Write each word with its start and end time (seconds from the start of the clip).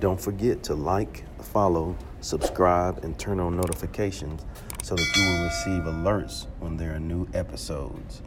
Don't 0.00 0.18
forget 0.18 0.62
to 0.62 0.74
like, 0.74 1.24
follow, 1.42 1.94
subscribe, 2.22 3.04
and 3.04 3.18
turn 3.18 3.38
on 3.38 3.54
notifications 3.54 4.46
so 4.82 4.94
that 4.94 5.14
you 5.14 5.22
will 5.28 5.44
receive 5.44 5.82
alerts 5.82 6.46
when 6.58 6.78
there 6.78 6.94
are 6.94 6.98
new 6.98 7.28
episodes. 7.34 8.22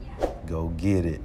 Go 0.46 0.68
get 0.78 1.04
it. 1.04 1.20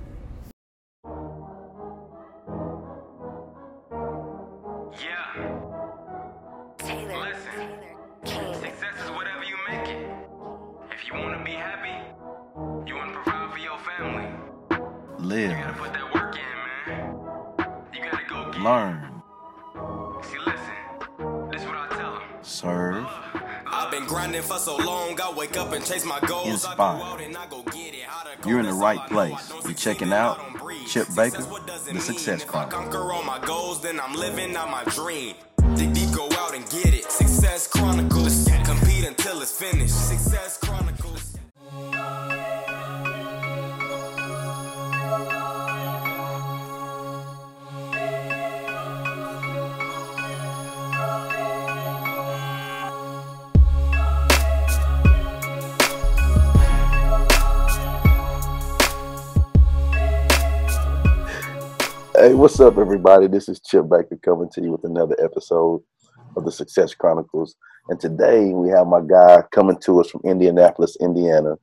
Serve, 22.59 23.07
I've 23.67 23.91
been 23.91 24.05
grinding 24.07 24.43
for 24.43 24.59
so 24.59 24.77
long, 24.77 25.21
I 25.21 25.33
wake 25.33 25.57
up 25.57 25.73
and 25.73 25.85
chase 25.85 26.05
my 26.05 26.19
goals. 26.21 26.49
Inspire. 26.49 26.97
I 26.97 26.99
go 26.99 27.05
out 27.05 27.21
and 27.21 27.37
I 27.37 27.47
go 27.47 27.63
get 27.63 27.95
it. 27.95 28.03
How 28.03 28.25
to 28.25 28.49
You're 28.49 28.59
in 28.61 28.67
the 28.67 28.73
right 28.73 28.99
that's 28.99 29.13
all 29.13 29.19
I 29.21 29.29
know. 29.29 29.37
place. 29.37 29.67
You 29.69 29.75
checking 29.75 30.13
out. 30.13 30.39
Chip 30.89 31.07
Baker, 31.15 31.43
what 31.45 31.67
does 31.67 31.87
it 31.87 31.95
The? 31.95 32.01
Success 32.01 32.45
Chronicles. 32.45 32.83
conquer 32.93 33.13
all 33.13 33.23
my 33.23 33.39
goals, 33.47 33.81
then 33.81 34.01
I'm 34.01 34.15
living 34.15 34.57
out 34.57 34.71
my 34.71 34.85
dream. 34.93 35.37
Dig 35.77 35.93
deep, 35.93 36.11
go 36.13 36.29
out 36.39 36.55
and 36.55 36.65
get 36.71 36.95
it. 36.95 37.05
Success 37.11 37.69
Chronicles. 37.69 38.49
Compete 38.65 39.05
until 39.07 39.41
it's 39.43 39.53
finished. 39.53 39.95
Success 39.95 40.59
Chronicles. 40.59 41.08
Hey, 62.29 62.35
what's 62.35 62.61
up, 62.61 62.77
everybody? 62.77 63.27
This 63.27 63.49
is 63.49 63.59
Chip 63.59 63.89
Baker 63.89 64.19
coming 64.23 64.51
to 64.51 64.61
you 64.61 64.71
with 64.71 64.85
another 64.85 65.17
episode 65.19 65.81
of 66.37 66.45
the 66.45 66.53
Success 66.53 66.93
Chronicles. 66.93 67.57
And 67.89 67.99
today 67.99 68.53
we 68.53 68.69
have 68.69 68.87
my 68.87 69.01
guy 69.01 69.45
coming 69.51 69.79
to 69.79 69.99
us 70.03 70.11
from 70.11 70.21
Indianapolis, 70.25 70.99
Indiana, 71.01 71.55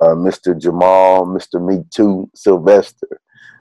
uh, 0.00 0.14
Mr. 0.14 0.58
Jamal, 0.58 1.26
Mr. 1.26 1.62
Me 1.62 1.84
Too 1.94 2.30
Sylvester. 2.34 3.20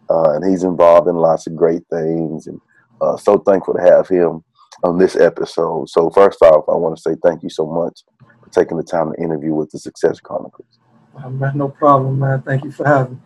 Uh, 0.09 0.35
and 0.35 0.49
he's 0.49 0.63
involved 0.63 1.09
in 1.09 1.17
lots 1.17 1.45
of 1.45 1.57
great 1.57 1.83
things. 1.89 2.47
And 2.47 2.61
uh, 3.01 3.17
so 3.17 3.39
thankful 3.39 3.73
to 3.73 3.81
have 3.81 4.07
him 4.07 4.41
on 4.85 4.97
this 4.97 5.17
episode. 5.17 5.89
So, 5.89 6.09
first 6.09 6.41
off, 6.41 6.63
I 6.69 6.75
want 6.75 6.95
to 6.95 7.01
say 7.01 7.17
thank 7.21 7.43
you 7.43 7.49
so 7.49 7.65
much 7.65 8.05
for 8.41 8.49
taking 8.51 8.77
the 8.77 8.83
time 8.83 9.11
to 9.11 9.21
interview 9.21 9.53
with 9.53 9.71
the 9.71 9.79
Success 9.79 10.21
Chronicles. 10.21 10.79
Man, 11.21 11.57
no 11.57 11.67
problem, 11.67 12.17
man. 12.19 12.43
Thank 12.43 12.63
you 12.63 12.71
for 12.71 12.87
having 12.87 13.15
me. 13.15 13.19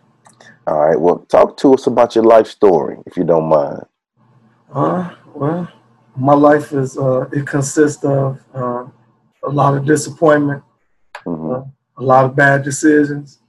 All 0.66 0.78
right, 0.78 1.00
well, 1.00 1.18
talk 1.28 1.56
to 1.58 1.74
us 1.74 1.86
about 1.86 2.14
your 2.14 2.24
life 2.24 2.46
story, 2.46 2.98
if 3.06 3.16
you 3.16 3.24
don't 3.24 3.48
mind. 3.48 3.82
Uh, 4.72 5.14
well, 5.34 5.68
my 6.16 6.34
life 6.34 6.72
is, 6.72 6.96
uh, 6.96 7.28
it 7.32 7.46
consists 7.46 8.04
of 8.04 8.40
uh, 8.54 8.84
a 9.44 9.50
lot 9.50 9.76
of 9.76 9.84
disappointment, 9.84 10.62
hmm 11.24 11.52
uh, 11.52 11.62
a 11.98 12.02
lot 12.02 12.24
of 12.24 12.34
bad 12.34 12.62
decisions, 12.62 13.40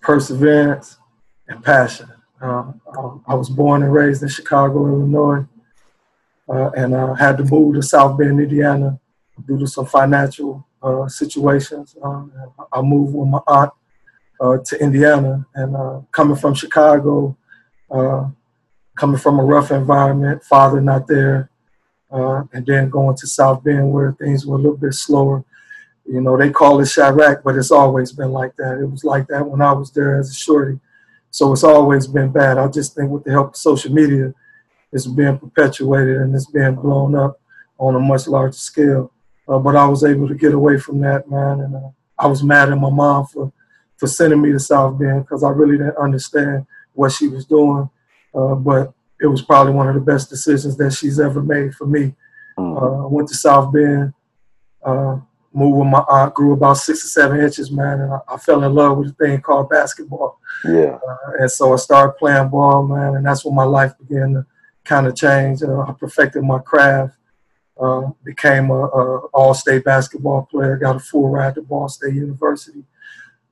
perseverance, 0.00 0.98
and 1.48 1.62
passion. 1.62 2.10
Uh, 2.40 2.72
I, 2.92 3.32
I 3.32 3.34
was 3.34 3.48
born 3.48 3.82
and 3.84 3.92
raised 3.92 4.22
in 4.22 4.28
Chicago, 4.28 4.86
Illinois, 4.88 5.44
uh, 6.48 6.70
and 6.70 6.94
uh, 6.94 7.14
had 7.14 7.38
to 7.38 7.44
move 7.44 7.74
to 7.76 7.82
South 7.82 8.18
Bend, 8.18 8.40
Indiana 8.40 8.98
due 9.46 9.58
to 9.58 9.66
some 9.66 9.86
financial 9.86 10.66
uh, 10.82 11.06
situations. 11.08 11.96
Um, 12.02 12.32
I 12.72 12.80
moved 12.82 13.14
with 13.14 13.28
my 13.28 13.40
aunt 13.46 13.72
uh, 14.40 14.58
to 14.64 14.82
Indiana, 14.82 15.46
and 15.54 15.76
uh, 15.76 16.00
coming 16.12 16.36
from 16.36 16.54
Chicago, 16.54 17.36
uh, 17.90 18.28
coming 18.96 19.18
from 19.18 19.38
a 19.38 19.44
rough 19.44 19.70
environment, 19.70 20.42
father 20.44 20.80
not 20.80 21.06
there, 21.06 21.50
uh, 22.10 22.44
and 22.52 22.64
then 22.66 22.88
going 22.90 23.16
to 23.16 23.26
South 23.26 23.62
Bend 23.64 23.90
where 23.90 24.12
things 24.12 24.46
were 24.46 24.56
a 24.56 24.60
little 24.60 24.76
bit 24.76 24.94
slower. 24.94 25.44
You 26.06 26.20
know, 26.20 26.36
they 26.36 26.50
call 26.50 26.80
it 26.80 26.84
Chiraq, 26.84 27.42
but 27.42 27.56
it's 27.56 27.70
always 27.70 28.12
been 28.12 28.30
like 28.30 28.54
that. 28.56 28.78
It 28.80 28.86
was 28.86 29.04
like 29.04 29.26
that 29.28 29.46
when 29.46 29.62
I 29.62 29.72
was 29.72 29.90
there 29.90 30.18
as 30.18 30.30
a 30.30 30.34
shorty. 30.34 30.78
So 31.30 31.52
it's 31.52 31.64
always 31.64 32.06
been 32.06 32.30
bad. 32.30 32.58
I 32.58 32.68
just 32.68 32.94
think 32.94 33.10
with 33.10 33.24
the 33.24 33.32
help 33.32 33.50
of 33.50 33.56
social 33.56 33.92
media, 33.92 34.32
it's 34.92 35.06
being 35.06 35.38
perpetuated 35.38 36.18
and 36.18 36.34
it's 36.34 36.46
being 36.46 36.76
blown 36.76 37.16
up 37.16 37.40
on 37.78 37.96
a 37.96 38.00
much 38.00 38.28
larger 38.28 38.56
scale. 38.56 39.10
Uh, 39.48 39.58
but 39.58 39.74
I 39.74 39.86
was 39.86 40.04
able 40.04 40.28
to 40.28 40.34
get 40.34 40.54
away 40.54 40.78
from 40.78 41.00
that, 41.00 41.28
man. 41.28 41.60
And 41.60 41.74
uh, 41.74 41.88
I 42.18 42.28
was 42.28 42.44
mad 42.44 42.70
at 42.70 42.78
my 42.78 42.90
mom 42.90 43.26
for, 43.26 43.52
for 43.96 44.06
sending 44.06 44.40
me 44.40 44.52
to 44.52 44.60
South 44.60 44.98
Bend 44.98 45.22
because 45.22 45.42
I 45.42 45.50
really 45.50 45.78
didn't 45.78 45.96
understand 45.96 46.66
what 46.92 47.12
she 47.12 47.28
was 47.28 47.44
doing. 47.44 47.88
Uh, 48.34 48.54
but 48.54 48.92
it 49.20 49.26
was 49.26 49.42
probably 49.42 49.72
one 49.72 49.88
of 49.88 49.94
the 49.94 50.00
best 50.00 50.28
decisions 50.28 50.76
that 50.76 50.92
she's 50.92 51.20
ever 51.20 51.42
made 51.42 51.74
for 51.74 51.86
me. 51.86 52.14
Mhm. 52.58 52.82
Uh, 52.82 53.04
I 53.04 53.06
went 53.06 53.28
to 53.28 53.34
South 53.34 53.72
Bend, 53.72 54.12
uh, 54.84 55.16
moved 55.52 55.78
with 55.78 55.88
my 55.88 56.04
aunt, 56.08 56.34
grew 56.34 56.52
about 56.52 56.78
six 56.78 57.04
or 57.04 57.08
seven 57.08 57.40
inches, 57.40 57.70
man, 57.70 58.00
and 58.00 58.12
I, 58.12 58.18
I 58.28 58.36
fell 58.36 58.64
in 58.64 58.74
love 58.74 58.98
with 58.98 59.10
a 59.10 59.12
thing 59.12 59.40
called 59.40 59.70
basketball. 59.70 60.38
Yeah. 60.64 60.98
Uh, 61.08 61.32
and 61.38 61.50
so 61.50 61.72
I 61.72 61.76
started 61.76 62.18
playing 62.18 62.48
ball, 62.48 62.82
man, 62.86 63.14
and 63.16 63.24
that's 63.24 63.44
when 63.44 63.54
my 63.54 63.64
life 63.64 63.94
began 63.98 64.34
to 64.34 64.46
kind 64.84 65.06
of 65.06 65.14
change. 65.14 65.62
Uh, 65.62 65.80
I 65.80 65.92
perfected 65.92 66.42
my 66.42 66.58
craft, 66.58 67.16
uh, 67.80 68.10
became 68.24 68.70
a, 68.70 68.82
a 68.84 69.18
all-state 69.32 69.84
basketball 69.84 70.42
player, 70.50 70.76
got 70.76 70.96
a 70.96 71.00
full 71.00 71.28
ride 71.28 71.54
to 71.54 71.62
Ball 71.62 71.88
State 71.88 72.14
University. 72.14 72.84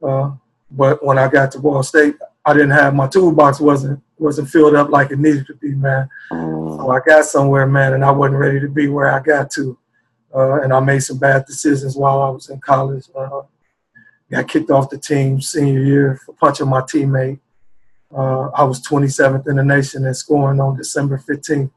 Uh, 0.03 0.33
but 0.71 1.05
when 1.05 1.19
I 1.19 1.29
got 1.29 1.53
to 1.53 1.59
Ball 1.59 1.83
State, 1.83 2.17
I 2.45 2.53
didn't 2.55 2.71
have 2.71 2.95
my 2.95 3.07
toolbox 3.07 3.61
wasn't 3.61 4.03
wasn't 4.19 4.49
filled 4.49 4.75
up 4.75 4.89
like 4.91 5.11
it 5.11 5.19
needed 5.19 5.47
to 5.49 5.55
be, 5.55 5.75
man. 5.75 6.09
Mhm. 6.31 6.77
So 6.77 6.91
I 6.91 7.01
got 7.01 7.25
somewhere, 7.25 7.67
man, 7.67 7.95
and 7.95 8.05
I 8.05 8.11
wasn't 8.11 8.39
ready 8.39 8.61
to 8.61 8.69
be 8.69 8.89
where 8.89 9.11
I 9.11 9.21
got 9.21 9.51
to. 9.53 9.77
Uh, 10.35 10.61
and 10.63 10.73
I 10.73 10.81
made 10.81 11.01
some 11.03 11.19
bad 11.19 11.45
decisions 11.45 11.97
while 11.97 12.23
I 12.23 12.31
was 12.31 12.49
in 12.49 12.59
college. 12.61 13.05
Uh, 13.15 13.43
got 14.31 14.49
kicked 14.49 14.71
off 14.71 14.91
the 14.91 14.99
team 14.99 15.41
senior 15.41 15.81
year 15.81 16.21
for 16.25 16.35
punching 16.35 16.69
my 16.69 16.81
teammate. 16.81 17.39
Uh, 18.17 18.49
I 18.55 18.65
was 18.65 18.81
27th 18.81 19.47
in 19.49 19.57
the 19.57 19.65
nation 19.65 20.07
in 20.07 20.15
scoring 20.15 20.61
on 20.61 20.77
December 20.77 21.19
15th, 21.19 21.71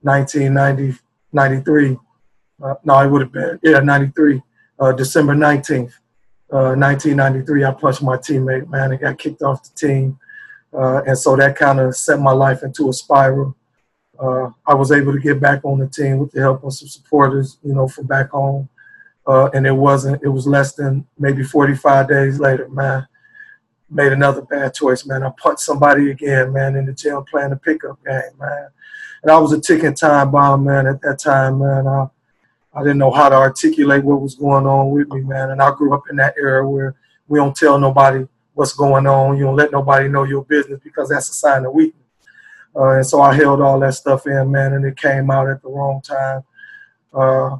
1990, 0.00 0.98
93. 1.32 1.98
Uh, 2.62 2.74
no, 2.84 2.98
it 3.00 3.08
would 3.08 3.22
have 3.22 3.32
been, 3.32 3.58
yeah, 3.62 3.80
93. 3.80 4.42
Uh, 4.78 4.92
December 4.92 5.34
19th, 5.34 5.92
uh, 6.52 6.76
1993, 6.76 7.64
I 7.64 7.70
punched 7.72 8.02
my 8.02 8.18
teammate, 8.18 8.68
man, 8.68 8.92
and 8.92 9.00
got 9.00 9.18
kicked 9.18 9.40
off 9.40 9.62
the 9.62 9.70
team. 9.74 10.18
Uh, 10.72 11.02
and 11.06 11.16
so 11.16 11.34
that 11.34 11.56
kind 11.56 11.80
of 11.80 11.96
set 11.96 12.20
my 12.20 12.32
life 12.32 12.62
into 12.62 12.90
a 12.90 12.92
spiral. 12.92 13.56
Uh, 14.18 14.50
I 14.66 14.74
was 14.74 14.92
able 14.92 15.14
to 15.14 15.18
get 15.18 15.40
back 15.40 15.64
on 15.64 15.78
the 15.78 15.86
team 15.86 16.18
with 16.18 16.30
the 16.32 16.40
help 16.40 16.62
of 16.62 16.74
some 16.74 16.88
supporters, 16.88 17.58
you 17.62 17.74
know, 17.74 17.88
from 17.88 18.06
back 18.06 18.30
home. 18.30 18.68
Uh, 19.26 19.48
and 19.54 19.66
it 19.66 19.72
wasn't, 19.72 20.22
it 20.22 20.28
was 20.28 20.46
less 20.46 20.74
than 20.74 21.06
maybe 21.18 21.42
45 21.42 22.08
days 22.08 22.38
later, 22.38 22.68
man. 22.68 23.06
Made 23.88 24.12
another 24.12 24.42
bad 24.42 24.74
choice, 24.74 25.06
man. 25.06 25.22
I 25.22 25.30
punched 25.30 25.60
somebody 25.60 26.10
again, 26.10 26.52
man, 26.52 26.76
in 26.76 26.84
the 26.84 26.92
gym 26.92 27.24
playing 27.30 27.52
a 27.52 27.56
pickup 27.56 27.98
game, 28.04 28.36
man. 28.38 28.68
And 29.22 29.32
I 29.32 29.38
was 29.38 29.52
a 29.52 29.60
ticking 29.60 29.94
time 29.94 30.30
bomb, 30.30 30.64
man, 30.64 30.86
at 30.86 31.00
that 31.00 31.18
time, 31.18 31.60
man. 31.60 31.86
I, 31.86 32.08
I 32.74 32.82
didn't 32.82 32.98
know 32.98 33.10
how 33.10 33.28
to 33.28 33.36
articulate 33.36 34.04
what 34.04 34.20
was 34.20 34.34
going 34.34 34.66
on 34.66 34.90
with 34.90 35.08
me, 35.08 35.20
man. 35.20 35.50
And 35.50 35.60
I 35.60 35.74
grew 35.74 35.94
up 35.94 36.04
in 36.10 36.16
that 36.16 36.34
era 36.38 36.68
where 36.68 36.96
we 37.28 37.38
don't 37.38 37.54
tell 37.54 37.78
nobody 37.78 38.26
what's 38.54 38.72
going 38.72 39.06
on. 39.06 39.36
You 39.36 39.44
don't 39.44 39.56
let 39.56 39.72
nobody 39.72 40.08
know 40.08 40.24
your 40.24 40.44
business 40.44 40.80
because 40.82 41.10
that's 41.10 41.28
a 41.28 41.34
sign 41.34 41.64
of 41.64 41.74
weakness. 41.74 42.02
Uh, 42.74 42.96
and 42.96 43.06
so 43.06 43.20
I 43.20 43.34
held 43.34 43.60
all 43.60 43.78
that 43.80 43.94
stuff 43.94 44.26
in, 44.26 44.50
man, 44.50 44.72
and 44.72 44.84
it 44.84 44.96
came 44.96 45.30
out 45.30 45.48
at 45.48 45.60
the 45.62 45.68
wrong 45.68 46.00
time. 46.00 46.42
Uh, 47.12 47.56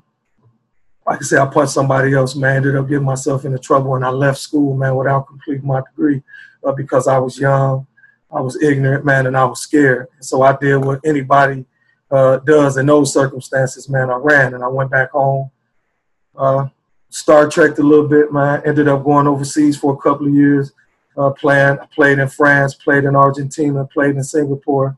like 1.06 1.19
I 1.19 1.25
said, 1.25 1.40
I 1.40 1.46
punched 1.46 1.72
somebody 1.72 2.14
else, 2.14 2.34
man. 2.34 2.56
Ended 2.56 2.76
up 2.76 2.88
getting 2.88 3.04
myself 3.04 3.44
into 3.44 3.58
trouble, 3.58 3.96
and 3.96 4.04
I 4.04 4.08
left 4.08 4.38
school, 4.38 4.75
man, 4.76 4.96
without 4.96 5.26
completing 5.26 5.66
my 5.66 5.82
degree 5.82 6.22
uh, 6.64 6.72
because 6.72 7.08
I 7.08 7.19
was 7.19 7.38
young, 7.38 7.87
I 8.31 8.40
was 8.40 8.60
ignorant, 8.62 9.04
man, 9.04 9.26
and 9.26 9.37
I 9.37 9.44
was 9.44 9.60
scared. 9.60 10.08
And 10.16 10.25
so 10.25 10.42
I 10.42 10.56
did 10.56 10.76
what 10.78 11.00
anybody 11.04 11.66
uh, 12.12 12.37
does 12.38 12.76
in 12.76 12.87
those 12.87 13.12
circumstances, 13.12 13.88
man. 13.88 14.11
I 14.11 14.17
ran 14.17 14.55
and 14.55 14.62
I 14.62 14.69
went 14.69 14.91
back 14.91 15.11
home. 15.11 15.50
Uh, 16.37 16.69
Star 17.09 17.49
Trek 17.49 17.79
a 17.79 17.82
little 17.82 18.06
bit, 18.06 18.32
man. 18.32 18.62
Ended 18.67 18.88
up 18.88 19.03
going 19.03 19.26
overseas 19.26 19.76
for 19.79 19.94
a 19.94 19.97
couple 19.97 20.26
of 20.26 20.35
years, 20.35 20.73
uh, 21.17 21.31
playing. 21.31 21.79
Played 21.94 22.19
in 22.19 22.29
France, 22.29 22.75
played 22.75 23.05
in 23.05 23.17
Argentina, 23.17 23.87
played 23.87 24.17
in 24.17 24.23
Singapore. 24.23 24.97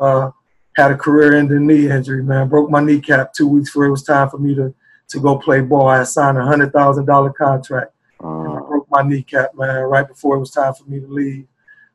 Uh, 0.00 0.30
had 0.76 0.90
a 0.92 0.96
career-ending 0.96 1.66
knee 1.66 1.90
injury, 1.90 2.22
man. 2.22 2.48
Broke 2.48 2.70
my 2.70 2.80
kneecap 2.80 3.32
two 3.32 3.48
weeks 3.48 3.70
before 3.70 3.86
it 3.86 3.90
was 3.90 4.02
time 4.02 4.28
for 4.28 4.38
me 4.38 4.54
to 4.54 4.74
to 5.08 5.20
go 5.20 5.38
play 5.38 5.60
ball. 5.60 5.88
I 5.88 6.02
signed 6.04 6.38
a 6.38 6.44
hundred 6.44 6.72
thousand 6.72 7.06
dollar 7.06 7.32
contract. 7.32 7.92
Mhm. 8.20 8.68
broke 8.68 8.90
my 8.90 9.02
kneecap, 9.02 9.54
man, 9.54 9.82
right 9.84 10.06
before 10.06 10.36
it 10.36 10.40
was 10.40 10.50
time 10.50 10.74
for 10.74 10.84
me 10.84 11.00
to 11.00 11.06
leave. 11.06 11.46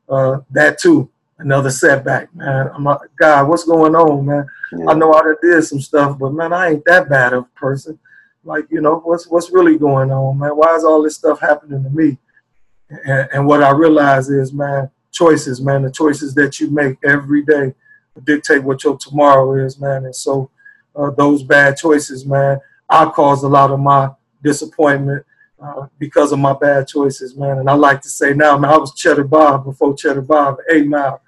Uh, 0.07 0.39
that 0.51 0.77
too 0.77 1.09
another 1.43 1.69
setback, 1.69 2.33
man. 2.35 2.69
I'm 2.73 2.83
like, 2.83 2.99
God, 3.17 3.47
what's 3.47 3.65
going 3.65 3.95
on, 3.95 4.25
man? 4.25 4.47
Yeah. 4.71 4.89
I 4.89 4.93
know 4.93 5.13
I 5.13 5.33
did 5.41 5.63
some 5.63 5.81
stuff, 5.81 6.17
but 6.17 6.33
man, 6.33 6.53
I 6.53 6.71
ain't 6.71 6.85
that 6.85 7.09
bad 7.09 7.33
of 7.33 7.43
a 7.43 7.59
person. 7.59 7.99
Like, 8.43 8.65
you 8.69 8.81
know, 8.81 8.95
what's 9.03 9.27
what's 9.27 9.51
really 9.51 9.77
going 9.77 10.11
on, 10.11 10.39
man? 10.39 10.51
Why 10.51 10.75
is 10.75 10.83
all 10.83 11.01
this 11.01 11.15
stuff 11.15 11.39
happening 11.39 11.83
to 11.83 11.89
me? 11.89 12.17
And, 13.05 13.29
and 13.33 13.47
what 13.47 13.63
I 13.63 13.71
realize 13.71 14.29
is, 14.29 14.53
man, 14.53 14.89
choices, 15.11 15.61
man, 15.61 15.83
the 15.83 15.91
choices 15.91 16.33
that 16.35 16.59
you 16.59 16.69
make 16.69 16.97
every 17.03 17.43
day 17.43 17.73
dictate 18.23 18.63
what 18.63 18.83
your 18.83 18.97
tomorrow 18.97 19.63
is, 19.63 19.79
man. 19.79 20.05
And 20.05 20.15
so 20.15 20.49
uh, 20.95 21.11
those 21.11 21.43
bad 21.43 21.77
choices, 21.77 22.25
man, 22.25 22.59
I 22.89 23.05
caused 23.05 23.43
a 23.43 23.47
lot 23.47 23.71
of 23.71 23.79
my 23.79 24.11
disappointment 24.43 25.25
uh, 25.61 25.87
because 25.97 26.31
of 26.31 26.39
my 26.39 26.53
bad 26.53 26.87
choices, 26.87 27.35
man. 27.35 27.59
And 27.59 27.69
I 27.69 27.73
like 27.73 28.01
to 28.01 28.09
say 28.09 28.33
now, 28.33 28.57
man, 28.57 28.71
I 28.71 28.77
was 28.77 28.93
Cheddar 28.93 29.23
Bob 29.23 29.63
before 29.63 29.95
Cheddar 29.95 30.21
Bob, 30.21 30.57
eight 30.69 30.87
mile. 30.87 31.21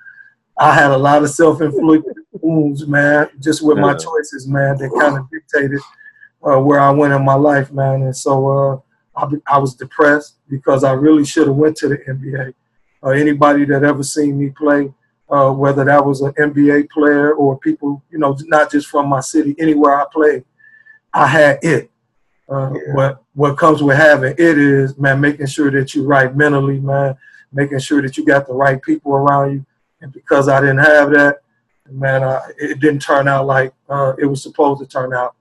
I 0.57 0.73
had 0.73 0.91
a 0.91 0.97
lot 0.97 1.23
of 1.23 1.29
self-inflicted 1.29 2.15
wounds, 2.41 2.87
man, 2.87 3.29
just 3.39 3.61
with 3.61 3.77
my 3.77 3.93
choices, 3.93 4.47
man, 4.47 4.77
that 4.77 4.89
kind 4.99 5.17
of 5.17 5.29
dictated 5.29 5.79
uh, 6.43 6.57
where 6.59 6.79
I 6.79 6.91
went 6.91 7.13
in 7.13 7.25
my 7.25 7.33
life, 7.33 7.71
man. 7.71 8.03
And 8.03 8.15
so 8.15 8.47
uh, 8.49 8.79
I, 9.21 9.25
be- 9.27 9.41
I 9.47 9.57
was 9.57 9.75
depressed 9.75 10.37
because 10.49 10.83
I 10.83 10.93
really 10.93 11.25
should 11.25 11.47
have 11.47 11.55
went 11.55 11.75
to 11.77 11.89
the 11.89 11.97
NBA. 11.97 12.53
Uh, 13.03 13.09
anybody 13.09 13.65
that 13.65 13.83
ever 13.83 14.03
seen 14.03 14.39
me 14.39 14.49
play, 14.49 14.93
uh, 15.29 15.51
whether 15.51 15.83
that 15.83 16.05
was 16.05 16.21
an 16.21 16.31
NBA 16.33 16.89
player 16.89 17.33
or 17.33 17.57
people, 17.59 18.01
you 18.09 18.17
know, 18.19 18.37
not 18.45 18.71
just 18.71 18.87
from 18.87 19.09
my 19.09 19.19
city, 19.19 19.55
anywhere 19.59 19.99
I 19.99 20.05
played, 20.11 20.45
I 21.13 21.27
had 21.27 21.59
it. 21.63 21.91
Uh, 22.49 22.71
Yeah. 22.73 22.93
What 22.93 23.23
what 23.33 23.57
comes 23.57 23.81
with 23.83 23.97
having 23.97 24.33
it 24.37 24.57
is, 24.57 24.97
man, 24.97 25.19
making 25.19 25.47
sure 25.47 25.69
that 25.71 25.93
you're 25.95 26.05
right 26.05 26.33
mentally, 26.35 26.79
man, 26.79 27.17
making 27.51 27.79
sure 27.79 28.01
that 28.01 28.15
you 28.17 28.25
got 28.25 28.47
the 28.47 28.53
right 28.53 28.81
people 28.81 29.13
around 29.13 29.53
you. 29.53 29.65
And 30.05 30.13
because 30.13 30.47
I 30.47 30.61
didn't 30.61 30.85
have 30.85 31.09
that, 31.13 31.39
man, 31.89 32.23
I, 32.23 32.39
it 32.59 32.79
didn't 32.79 33.01
turn 33.01 33.27
out 33.27 33.47
like 33.47 33.73
uh, 33.89 34.13
it 34.19 34.25
was 34.27 34.43
supposed 34.43 34.81
to 34.81 34.87
turn 34.87 35.15
out. 35.15 35.33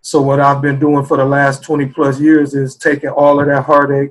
So 0.00 0.20
what 0.20 0.40
I've 0.40 0.60
been 0.60 0.80
doing 0.80 1.04
for 1.04 1.16
the 1.16 1.24
last 1.24 1.62
20 1.62 1.86
plus 1.86 2.18
years 2.18 2.52
is 2.52 2.74
taking 2.74 3.10
all 3.10 3.38
of 3.38 3.46
that 3.46 3.62
heartache, 3.62 4.10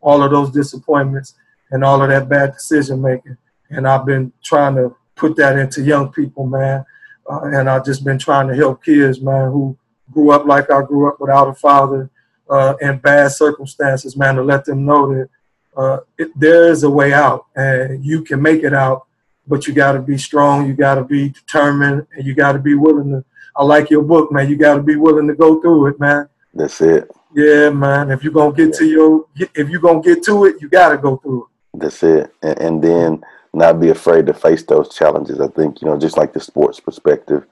all 0.00 0.22
of 0.22 0.30
those 0.30 0.52
disappointments, 0.52 1.34
and 1.72 1.82
all 1.82 2.00
of 2.00 2.08
that 2.10 2.28
bad 2.28 2.52
decision 2.52 3.02
making, 3.02 3.36
and 3.70 3.88
I've 3.88 4.06
been 4.06 4.32
trying 4.44 4.76
to 4.76 4.94
put 5.16 5.34
that 5.38 5.58
into 5.58 5.82
young 5.82 6.12
people, 6.12 6.46
man. 6.46 6.84
Uh, 7.28 7.46
and 7.46 7.68
I've 7.68 7.84
just 7.84 8.04
been 8.04 8.18
trying 8.18 8.46
to 8.46 8.54
help 8.54 8.84
kids, 8.84 9.20
man, 9.20 9.50
who 9.50 9.76
grew 10.12 10.30
up 10.30 10.44
like 10.44 10.70
I 10.70 10.82
grew 10.82 11.08
up 11.08 11.18
without 11.18 11.48
a 11.48 11.54
father 11.54 12.10
uh, 12.48 12.74
in 12.80 12.98
bad 12.98 13.32
circumstances, 13.32 14.16
man, 14.16 14.36
to 14.36 14.42
let 14.42 14.64
them 14.64 14.84
know 14.84 15.12
that 15.12 15.28
uh, 15.76 15.98
it, 16.16 16.30
there 16.38 16.68
is 16.70 16.84
a 16.84 16.90
way 16.90 17.12
out 17.12 17.46
and 17.56 18.04
you 18.04 18.22
can 18.22 18.40
make 18.40 18.62
it 18.62 18.74
out, 18.74 19.06
but 19.46 19.66
you 19.66 19.74
got 19.74 19.92
to 19.92 20.00
be 20.00 20.18
strong, 20.18 20.66
you 20.66 20.74
got 20.74 20.96
to 20.96 21.04
be 21.04 21.30
determined, 21.30 22.06
and 22.16 22.26
you 22.26 22.34
got 22.34 22.52
to 22.52 22.58
be 22.58 22.74
willing 22.74 23.10
to. 23.10 23.24
I 23.56 23.64
like 23.64 23.90
your 23.90 24.02
book, 24.02 24.32
man. 24.32 24.48
You 24.48 24.56
got 24.56 24.76
to 24.76 24.82
be 24.82 24.96
willing 24.96 25.28
to 25.28 25.34
go 25.34 25.60
through 25.60 25.88
it, 25.88 26.00
man. 26.00 26.28
That's 26.54 26.80
it. 26.80 27.10
Yeah, 27.34 27.70
man. 27.70 28.10
If 28.10 28.22
you're 28.24 28.32
gonna 28.32 28.54
get 28.54 28.74
to 28.74 28.86
your, 28.86 29.26
if 29.36 29.68
you're 29.68 29.80
gonna 29.80 30.02
get 30.02 30.22
to 30.24 30.44
it, 30.46 30.56
you 30.60 30.68
got 30.68 30.90
to 30.90 30.98
go 30.98 31.16
through 31.16 31.44
it. 31.44 31.80
That's 31.80 32.02
it. 32.02 32.32
And, 32.42 32.58
and 32.60 32.84
then 32.84 33.24
not 33.54 33.80
be 33.80 33.90
afraid 33.90 34.26
to 34.26 34.34
face 34.34 34.62
those 34.62 34.94
challenges. 34.94 35.40
I 35.40 35.48
think, 35.48 35.82
you 35.82 35.88
know, 35.88 35.98
just 35.98 36.16
like 36.16 36.32
the 36.32 36.40
sports 36.40 36.80
perspective, 36.80 37.44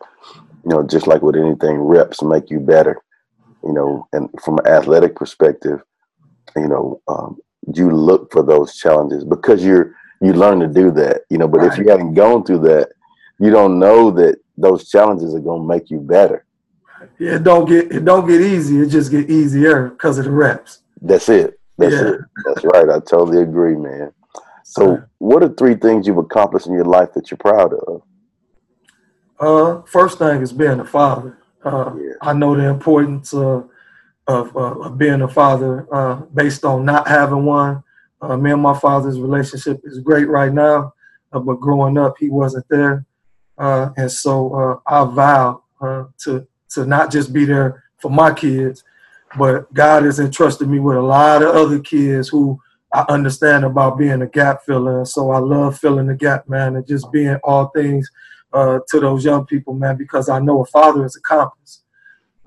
you 0.64 0.70
know, 0.70 0.82
just 0.82 1.06
like 1.06 1.22
with 1.22 1.36
anything, 1.36 1.76
reps 1.78 2.22
make 2.22 2.50
you 2.50 2.60
better. 2.60 3.00
You 3.62 3.72
know, 3.72 4.08
and 4.12 4.28
from 4.42 4.58
an 4.58 4.66
athletic 4.66 5.14
perspective, 5.16 5.80
you 6.56 6.68
know, 6.68 7.00
um, 7.08 7.38
you 7.74 7.90
look 7.90 8.32
for 8.32 8.42
those 8.42 8.76
challenges 8.76 9.24
because 9.24 9.62
you're 9.62 9.94
you 10.20 10.32
learn 10.32 10.60
to 10.60 10.68
do 10.68 10.90
that. 10.92 11.22
You 11.30 11.38
know, 11.38 11.48
but 11.48 11.64
if 11.64 11.78
you 11.78 11.88
haven't 11.88 12.14
gone 12.14 12.44
through 12.44 12.60
that, 12.60 12.90
you 13.38 13.50
don't 13.50 13.78
know 13.78 14.10
that 14.12 14.36
those 14.56 14.88
challenges 14.90 15.34
are 15.34 15.40
gonna 15.40 15.64
make 15.64 15.90
you 15.90 15.98
better. 16.00 16.44
Yeah, 17.18 17.36
it 17.36 17.44
don't 17.44 17.66
get 17.66 17.90
it 17.92 18.04
don't 18.04 18.28
get 18.28 18.40
easy. 18.40 18.80
It 18.80 18.86
just 18.86 19.10
get 19.10 19.30
easier 19.30 19.88
because 19.88 20.18
of 20.18 20.26
the 20.26 20.30
reps. 20.30 20.80
That's 21.00 21.28
it. 21.28 21.58
That's 21.78 21.94
Yeah. 21.94 22.08
it. 22.08 22.20
That's 22.44 22.64
right. 22.64 22.90
I 22.90 23.00
totally 23.00 23.42
agree, 23.42 23.74
man. 23.74 24.12
So, 24.64 25.02
what 25.18 25.42
are 25.42 25.48
three 25.48 25.74
things 25.74 26.06
you've 26.06 26.18
accomplished 26.18 26.66
in 26.66 26.74
your 26.74 26.84
life 26.84 27.12
that 27.14 27.30
you're 27.30 27.38
proud 27.38 27.72
of? 27.72 28.02
Uh, 29.40 29.82
first 29.86 30.18
thing 30.18 30.42
is 30.42 30.52
being 30.52 30.78
a 30.80 30.84
father. 30.84 31.38
Uh, 31.64 31.92
Yeah. 31.98 32.12
I 32.20 32.32
know 32.34 32.54
the 32.54 32.68
importance 32.68 33.32
of 33.32 33.68
of, 34.26 34.54
uh, 34.56 34.60
of 34.86 34.96
being 34.98 35.22
a 35.22 35.28
father 35.28 35.88
uh, 35.92 36.16
based 36.32 36.64
on 36.64 36.84
not 36.84 37.08
having 37.08 37.44
one. 37.44 37.82
Uh, 38.22 38.36
me 38.36 38.50
and 38.52 38.62
my 38.62 38.78
father's 38.78 39.18
relationship 39.18 39.80
is 39.84 39.98
great 40.00 40.28
right 40.28 40.52
now, 40.52 40.92
uh, 41.32 41.38
but 41.38 41.60
growing 41.60 41.96
up, 41.96 42.14
he 42.18 42.28
wasn't 42.28 42.66
there, 42.68 43.06
uh, 43.56 43.90
and 43.96 44.10
so 44.12 44.54
uh, 44.54 44.76
I 44.86 45.04
vow 45.04 45.62
uh, 45.80 46.04
to 46.24 46.46
to 46.70 46.84
not 46.84 47.10
just 47.10 47.32
be 47.32 47.44
there 47.44 47.84
for 47.98 48.10
my 48.10 48.32
kids, 48.32 48.84
but 49.38 49.72
God 49.72 50.04
has 50.04 50.20
entrusted 50.20 50.68
me 50.68 50.80
with 50.80 50.96
a 50.96 51.02
lot 51.02 51.42
of 51.42 51.54
other 51.54 51.80
kids 51.80 52.28
who 52.28 52.60
I 52.92 53.04
understand 53.08 53.64
about 53.64 53.98
being 53.98 54.22
a 54.22 54.26
gap 54.26 54.64
filler. 54.64 55.04
So 55.04 55.30
I 55.30 55.38
love 55.38 55.78
filling 55.78 56.06
the 56.06 56.14
gap, 56.14 56.48
man, 56.48 56.76
and 56.76 56.86
just 56.86 57.10
being 57.10 57.36
all 57.42 57.68
things 57.68 58.10
uh, 58.52 58.80
to 58.88 59.00
those 59.00 59.24
young 59.24 59.46
people, 59.46 59.74
man, 59.74 59.96
because 59.96 60.28
I 60.28 60.40
know 60.40 60.62
a 60.62 60.66
father 60.66 61.04
is 61.04 61.16
a 61.16 61.20
compass. 61.20 61.82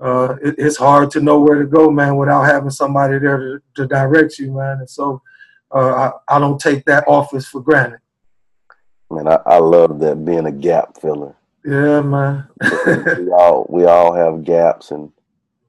It, 0.00 0.54
it's 0.58 0.76
hard 0.76 1.10
to 1.12 1.20
know 1.20 1.40
where 1.40 1.58
to 1.58 1.66
go, 1.66 1.90
man, 1.90 2.16
without 2.16 2.44
having 2.44 2.70
somebody 2.70 3.18
there 3.18 3.38
to, 3.38 3.60
to 3.76 3.86
direct 3.86 4.38
you, 4.38 4.52
man. 4.52 4.78
And 4.78 4.90
so 4.90 5.22
uh, 5.74 6.10
I, 6.28 6.36
I 6.36 6.38
don't 6.38 6.60
take 6.60 6.84
that 6.84 7.04
office 7.08 7.46
for 7.46 7.60
granted. 7.60 8.00
Man, 9.10 9.28
I, 9.28 9.38
I 9.46 9.58
love 9.58 10.00
that 10.00 10.24
being 10.24 10.46
a 10.46 10.52
gap 10.52 11.00
filler. 11.00 11.34
Yeah, 11.64 12.00
man. 12.00 12.46
we 12.60 13.30
all 13.32 13.66
we 13.68 13.84
all 13.84 14.12
have 14.14 14.44
gaps, 14.44 14.90
and 14.90 15.10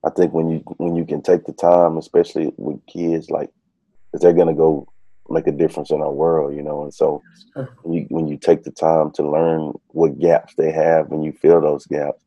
I 0.05 0.09
think 0.09 0.33
when 0.33 0.49
you 0.49 0.59
when 0.77 0.95
you 0.95 1.05
can 1.05 1.21
take 1.21 1.45
the 1.45 1.53
time, 1.53 1.97
especially 1.97 2.53
with 2.57 2.85
kids, 2.85 3.29
like, 3.29 3.49
they're 4.13 4.33
gonna 4.33 4.53
go 4.53 4.87
make 5.29 5.47
a 5.47 5.51
difference 5.51 5.91
in 5.91 6.01
our 6.01 6.11
world, 6.11 6.55
you 6.55 6.61
know. 6.61 6.83
And 6.83 6.93
so, 6.93 7.23
when 7.81 7.93
you 7.93 8.05
when 8.09 8.27
you 8.27 8.37
take 8.37 8.63
the 8.63 8.71
time 8.71 9.11
to 9.11 9.29
learn 9.29 9.73
what 9.87 10.19
gaps 10.19 10.53
they 10.57 10.71
have, 10.71 11.11
and 11.11 11.23
you 11.23 11.31
fill 11.31 11.61
those 11.61 11.85
gaps, 11.87 12.23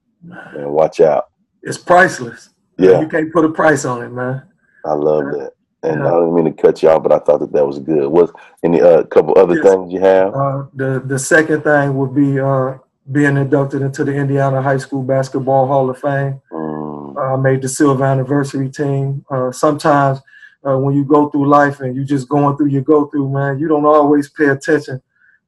and 0.54 0.70
watch 0.70 1.00
out. 1.00 1.26
it's 1.62 1.78
priceless. 1.78 2.50
Yeah, 2.78 3.00
You 3.00 3.08
can't 3.08 3.32
put 3.32 3.44
a 3.44 3.48
price 3.48 3.84
on 3.84 4.02
it, 4.02 4.10
man. 4.10 4.42
I 4.84 4.92
love 4.94 5.24
that. 5.32 5.52
And 5.82 6.00
Yeah. 6.00 6.06
I 6.06 6.10
don't 6.10 6.34
mean 6.34 6.44
to 6.46 6.62
cut 6.62 6.82
you 6.82 6.88
off, 6.90 7.02
but 7.02 7.12
I 7.12 7.18
thought 7.18 7.38
that 7.40 7.52
that 7.52 7.66
was 7.66 7.78
good. 7.78 8.08
Was 8.08 8.32
any 8.64 8.80
uh, 8.80 9.04
couple 9.04 9.38
other 9.38 9.54
Yes. 9.56 9.64
things 9.64 9.92
you 9.92 10.00
have? 10.00 10.34
Uh, 10.34 10.64
the 10.74 11.02
the 11.06 11.18
second 11.18 11.62
thing 11.62 11.96
would 11.96 12.14
be 12.14 12.40
uh, 12.40 12.74
being 13.12 13.36
inducted 13.36 13.82
into 13.82 14.04
the 14.04 14.12
Indiana 14.12 14.60
High 14.60 14.78
School 14.78 15.02
Basketball 15.02 15.66
Hall 15.66 15.88
of 15.88 15.98
Fame. 15.98 16.40
Mm, 16.52 17.16
I 17.16 17.36
made 17.36 17.62
the 17.62 17.68
silver 17.68 18.04
anniversary 18.04 18.68
team. 18.70 19.24
Uh, 19.30 19.52
sometimes 19.52 20.20
uh, 20.66 20.76
when 20.76 20.94
you 20.94 21.04
go 21.04 21.28
through 21.30 21.48
life 21.48 21.80
and 21.80 21.94
you're 21.94 22.04
just 22.04 22.28
going 22.28 22.56
through 22.56 22.66
your 22.68 22.82
go 22.82 23.06
through, 23.06 23.28
man, 23.30 23.58
you 23.60 23.68
don't 23.68 23.86
always 23.86 24.28
pay 24.28 24.46
attention 24.46 25.00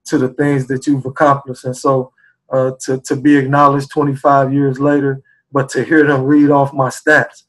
to 0.06 0.16
the 0.16 0.28
things 0.28 0.66
that 0.68 0.86
you've 0.86 1.04
accomplished. 1.06 1.64
And 1.64 1.76
so 1.76 2.12
uh, 2.50 2.72
to 2.84 3.00
to 3.00 3.16
be 3.16 3.36
acknowledged 3.36 3.90
25 3.90 4.52
years 4.54 4.78
later, 4.78 5.22
but 5.52 5.68
to 5.70 5.82
hear 5.84 6.06
them 6.06 6.22
read 6.22 6.50
off 6.50 6.72
my 6.72 6.88
stats, 6.88 7.42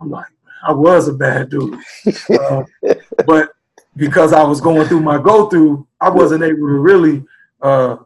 I'm 0.00 0.10
like, 0.10 0.26
I 0.66 0.72
was 0.72 1.08
a 1.08 1.12
bad 1.12 1.50
dude. 1.50 1.78
Uh, 2.30 2.64
but 3.26 3.50
because 3.96 4.32
I 4.32 4.42
was 4.42 4.60
going 4.60 4.86
through 4.88 5.00
my 5.00 5.18
go 5.18 5.48
through, 5.48 5.86
I 6.00 6.10
wasn't 6.10 6.42
able 6.42 6.66
to 6.68 6.78
really 6.78 7.24
uh, 7.62 7.96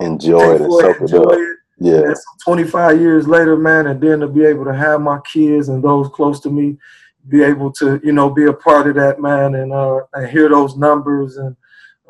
enjoy 0.00 0.54
it 0.54 0.60
and 0.62 0.72
soak 0.72 1.00
it 1.02 1.14
up. 1.14 1.32
it. 1.32 1.56
Yeah, 1.80 2.02
And 2.02 2.16
so 2.16 2.24
25 2.44 3.00
years 3.00 3.28
later, 3.28 3.56
man, 3.56 3.86
and 3.86 4.00
then 4.00 4.20
to 4.20 4.26
be 4.26 4.44
able 4.44 4.64
to 4.64 4.74
have 4.74 5.00
my 5.00 5.20
kids 5.20 5.68
and 5.68 5.82
those 5.82 6.08
close 6.08 6.40
to 6.40 6.50
me 6.50 6.76
be 7.28 7.42
able 7.42 7.70
to, 7.72 8.00
you 8.02 8.12
know, 8.12 8.30
be 8.30 8.44
a 8.44 8.52
part 8.52 8.88
of 8.88 8.96
that, 8.96 9.20
man, 9.20 9.54
and 9.54 9.72
uh, 9.72 10.00
and 10.14 10.28
hear 10.28 10.48
those 10.48 10.76
numbers, 10.76 11.36
and 11.36 11.54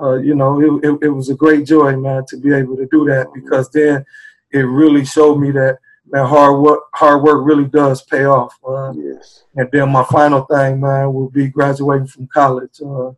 uh, 0.01 0.15
you 0.15 0.35
know, 0.35 0.61
it, 0.61 0.89
it, 0.89 0.99
it 1.03 1.09
was 1.09 1.29
a 1.29 1.35
great 1.35 1.67
joy, 1.67 1.97
man, 1.97 2.25
to 2.29 2.37
be 2.37 2.55
able 2.55 2.77
to 2.77 2.87
do 2.87 3.05
that 3.07 3.27
because 3.35 3.69
then 3.71 4.05
it 4.53 4.61
really 4.61 5.05
showed 5.05 5.37
me 5.37 5.51
that 5.51 5.79
man, 6.11 6.27
hard 6.27 6.61
work, 6.61 6.81
hard 6.95 7.23
work 7.23 7.47
really 7.47 7.67
does 7.67 8.03
pay 8.03 8.25
off. 8.25 8.55
Uh, 8.67 8.93
yes. 8.93 9.45
and 9.57 9.69
then 9.73 9.91
my 9.91 10.05
final 10.05 10.45
thing, 10.45 10.81
man, 10.81 11.13
will 11.13 11.31
be 11.31 11.49
graduating 11.49 12.07
from 12.07 12.29
college. 12.29 12.81
Uh, 12.85 13.11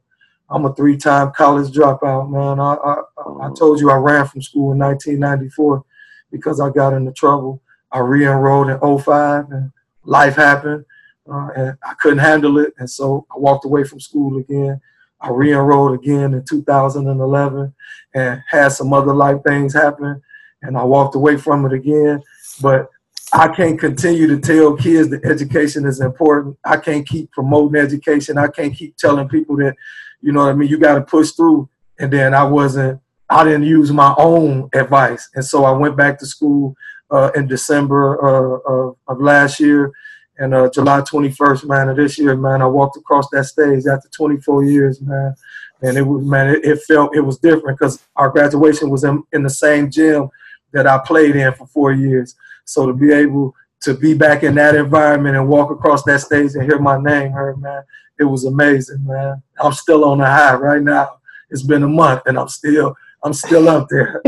I'm 0.52 0.64
a 0.64 0.75
three-time 0.75 1.32
college 1.32 1.73
dropout, 1.73 2.28
man. 2.30 2.59
I, 2.59 2.75
I 2.75 2.97
I 3.40 3.50
told 3.54 3.80
you 3.80 3.90
I 3.90 3.97
ran 3.97 4.26
from 4.26 4.42
school 4.42 4.73
in 4.73 4.78
1994 4.78 5.85
because 6.30 6.61
I 6.61 6.70
got 6.70 6.92
into 6.92 7.12
trouble. 7.12 7.62
I 7.92 8.00
re-enrolled 8.00 8.68
in 8.68 8.99
05 8.99 9.50
and 9.50 9.73
life 10.04 10.37
happened 10.37 10.85
uh, 11.30 11.49
and 11.56 11.78
I 11.85 11.94
couldn't 11.94 12.18
handle 12.18 12.59
it. 12.59 12.75
And 12.78 12.88
so 12.88 13.26
I 13.35 13.38
walked 13.38 13.64
away 13.64 13.85
from 13.85 14.00
school 14.00 14.38
again. 14.38 14.80
I 15.20 15.30
re-enrolled 15.30 15.99
again 15.99 16.35
in 16.35 16.44
2011 16.44 17.75
and 18.14 18.42
had 18.49 18.68
some 18.68 18.92
other 18.92 19.14
life 19.14 19.38
things 19.44 19.75
happen 19.75 20.23
and 20.62 20.76
I 20.76 20.84
walked 20.84 21.14
away 21.14 21.36
from 21.36 21.66
it 21.66 21.72
again. 21.72 22.22
But 22.60 22.88
I 23.32 23.48
can't 23.48 23.78
continue 23.78 24.26
to 24.28 24.38
tell 24.38 24.76
kids 24.76 25.10
that 25.10 25.24
education 25.24 25.86
is 25.86 26.00
important. 26.00 26.58
I 26.64 26.76
can't 26.76 27.06
keep 27.06 27.30
promoting 27.30 27.80
education. 27.80 28.38
I 28.38 28.48
can't 28.48 28.74
keep 28.74 28.96
telling 28.96 29.28
people 29.28 29.56
that, 29.58 29.76
you 30.20 30.32
know 30.32 30.40
what 30.40 30.50
I 30.50 30.54
mean, 30.54 30.68
you 30.68 30.78
got 30.78 30.96
to 30.96 31.02
push 31.02 31.32
through. 31.32 31.68
And 31.98 32.12
then 32.12 32.34
I 32.34 32.44
wasn't 32.44 33.00
I 33.30 33.44
didn't 33.44 33.62
use 33.62 33.92
my 33.92 34.12
own 34.18 34.68
advice, 34.74 35.30
and 35.36 35.44
so 35.44 35.64
I 35.64 35.70
went 35.70 35.96
back 35.96 36.18
to 36.18 36.26
school 36.26 36.74
uh, 37.12 37.30
in 37.36 37.46
December 37.46 38.18
uh, 38.20 38.72
of, 38.72 38.96
of 39.06 39.20
last 39.20 39.60
year, 39.60 39.92
and 40.38 40.52
uh, 40.52 40.68
July 40.68 41.00
21st, 41.02 41.68
man, 41.68 41.88
of 41.88 41.96
this 41.96 42.18
year, 42.18 42.36
man, 42.36 42.60
I 42.60 42.66
walked 42.66 42.96
across 42.96 43.28
that 43.30 43.44
stage 43.44 43.84
after 43.86 44.08
24 44.08 44.64
years, 44.64 45.00
man, 45.00 45.36
and 45.80 45.96
it 45.96 46.02
was, 46.02 46.24
man, 46.24 46.48
it, 46.48 46.64
it 46.64 46.82
felt 46.82 47.14
it 47.14 47.20
was 47.20 47.38
different 47.38 47.78
because 47.78 48.02
our 48.16 48.30
graduation 48.30 48.90
was 48.90 49.04
in, 49.04 49.22
in 49.32 49.44
the 49.44 49.50
same 49.50 49.90
gym 49.92 50.28
that 50.72 50.86
I 50.86 50.98
played 50.98 51.36
in 51.36 51.52
for 51.54 51.66
four 51.66 51.92
years. 51.92 52.34
So 52.64 52.86
to 52.86 52.92
be 52.92 53.12
able 53.12 53.54
to 53.80 53.94
be 53.94 54.14
back 54.14 54.42
in 54.42 54.54
that 54.56 54.74
environment 54.74 55.36
and 55.36 55.48
walk 55.48 55.70
across 55.70 56.02
that 56.04 56.20
stage 56.20 56.54
and 56.54 56.64
hear 56.64 56.78
my 56.78 56.98
name 57.00 57.32
heard, 57.32 57.60
man, 57.60 57.82
it 58.18 58.24
was 58.24 58.44
amazing, 58.44 59.04
man. 59.04 59.42
I'm 59.58 59.72
still 59.72 60.04
on 60.04 60.18
the 60.18 60.26
high 60.26 60.54
right 60.54 60.82
now. 60.82 61.18
It's 61.48 61.62
been 61.62 61.82
a 61.82 61.88
month 61.88 62.22
and 62.26 62.38
I'm 62.38 62.48
still 62.48 62.94
I'm 63.22 63.34
still 63.34 63.68
up 63.68 63.88
there. 63.88 64.22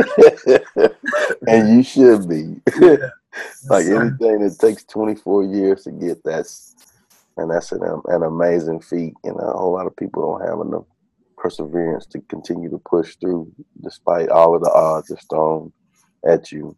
and 1.46 1.76
you 1.76 1.82
should 1.82 2.28
be. 2.28 2.56
Yeah. 2.80 3.08
like 3.68 3.86
Yes, 3.86 4.00
anything 4.00 4.40
that 4.40 4.58
takes 4.60 4.84
24 4.84 5.44
years 5.44 5.84
to 5.84 5.90
get 5.90 6.22
that's 6.24 6.76
and 7.38 7.50
that's 7.50 7.72
an, 7.72 7.80
an 8.06 8.22
amazing 8.22 8.80
feat 8.80 9.14
and 9.24 9.36
a 9.40 9.52
whole 9.52 9.72
lot 9.72 9.86
of 9.86 9.96
people 9.96 10.22
don't 10.22 10.46
have 10.46 10.60
enough 10.60 10.84
perseverance 11.38 12.06
to 12.06 12.20
continue 12.28 12.68
to 12.70 12.78
push 12.78 13.16
through 13.16 13.50
despite 13.82 14.28
all 14.28 14.54
of 14.54 14.62
the 14.62 14.70
odds 14.70 15.08
that's 15.08 15.26
thrown 15.26 15.72
at 16.26 16.52
you 16.52 16.76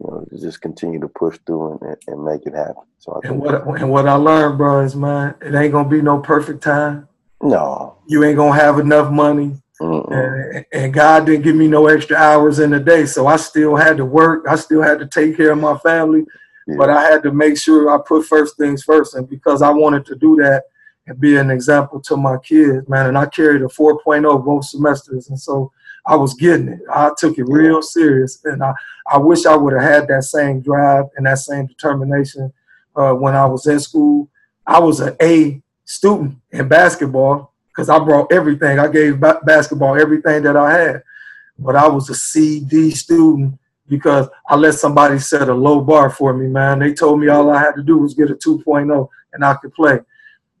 you 0.00 0.06
know 0.06 0.26
just 0.38 0.60
continue 0.60 1.00
to 1.00 1.08
push 1.08 1.38
through 1.46 1.78
and, 1.80 1.96
and, 2.06 2.24
make 2.24 2.44
it 2.46 2.54
happen 2.54 2.82
so 2.98 3.12
i 3.22 3.26
And 3.28 3.38
what 3.40 3.54
and 3.80 3.90
what 3.90 4.06
I 4.06 4.14
learned, 4.14 4.58
bro, 4.58 4.80
is 4.80 4.94
man, 4.96 5.34
it 5.40 5.54
ain't 5.54 5.72
gonna 5.72 5.88
be 5.88 6.02
no 6.02 6.18
perfect 6.20 6.62
time. 6.62 7.08
no 7.42 7.96
You 8.06 8.24
ain't 8.24 8.36
gonna 8.36 8.60
have 8.60 8.78
enough 8.78 9.10
money. 9.10 9.56
And, 9.78 10.64
and 10.72 10.94
God 10.94 11.26
didn't 11.26 11.42
give 11.42 11.54
me 11.56 11.68
no 11.68 11.86
extra 11.86 12.16
hours 12.16 12.60
in 12.60 12.70
the 12.70 12.80
day, 12.80 13.04
so 13.04 13.26
I 13.26 13.36
still 13.36 13.76
had 13.76 13.98
to 13.98 14.06
work. 14.06 14.46
I 14.48 14.56
still 14.56 14.80
had 14.82 14.98
to 15.00 15.06
take 15.06 15.36
care 15.36 15.52
of 15.52 15.58
my 15.58 15.76
family, 15.78 16.24
Yeah. 16.66 16.76
but 16.78 16.88
I 16.88 17.02
had 17.02 17.22
to 17.24 17.30
make 17.32 17.58
sure 17.58 17.90
I 17.90 17.98
put 17.98 18.24
first 18.24 18.56
things 18.56 18.82
first. 18.82 19.14
And 19.14 19.28
because 19.28 19.60
I 19.60 19.70
wanted 19.70 20.06
to 20.06 20.14
do 20.16 20.36
that 20.36 20.64
and 21.06 21.20
be 21.20 21.36
an 21.36 21.50
example 21.50 22.00
to 22.02 22.16
my 22.16 22.38
kids, 22.38 22.88
man, 22.88 23.06
and 23.06 23.18
I 23.18 23.26
carried 23.26 23.60
a 23.62 23.66
4.0 23.66 24.44
both 24.44 24.64
semesters, 24.64 25.28
and 25.28 25.38
so 25.38 25.70
I 26.06 26.16
was 26.16 26.34
getting 26.34 26.68
it. 26.68 26.80
I 26.92 27.10
took 27.18 27.38
it 27.38 27.48
real 27.48 27.82
serious, 27.82 28.44
and 28.44 28.62
I 28.62 28.72
I 29.06 29.18
wish 29.18 29.46
I 29.46 29.56
would 29.56 29.72
have 29.72 29.82
had 29.82 30.08
that 30.08 30.24
same 30.24 30.60
drive 30.60 31.06
and 31.16 31.26
that 31.26 31.38
same 31.38 31.66
determination 31.66 32.52
uh, 32.94 33.12
when 33.12 33.34
I 33.34 33.46
was 33.46 33.66
in 33.66 33.80
school. 33.80 34.28
I 34.66 34.80
was 34.80 35.00
an 35.00 35.16
A 35.20 35.62
student 35.84 36.36
in 36.50 36.68
basketball 36.68 37.52
because 37.68 37.88
I 37.88 37.98
brought 37.98 38.32
everything. 38.32 38.78
I 38.78 38.88
gave 38.88 39.20
ba- 39.20 39.40
basketball 39.44 40.00
everything 40.00 40.42
that 40.42 40.56
I 40.56 40.72
had. 40.72 41.02
But 41.58 41.76
I 41.76 41.86
was 41.88 42.10
a 42.10 42.14
C, 42.14 42.60
D 42.60 42.90
student 42.90 43.58
because 43.88 44.28
I 44.48 44.56
let 44.56 44.74
somebody 44.74 45.18
set 45.18 45.48
a 45.48 45.54
low 45.54 45.80
bar 45.80 46.10
for 46.10 46.34
me, 46.34 46.48
man. 46.48 46.80
They 46.80 46.92
told 46.92 47.20
me 47.20 47.28
all 47.28 47.50
I 47.50 47.60
had 47.60 47.76
to 47.76 47.82
do 47.82 47.98
was 47.98 48.14
get 48.14 48.30
a 48.30 48.34
2.0 48.34 49.08
and 49.32 49.44
I 49.44 49.54
could 49.54 49.72
play. 49.72 50.00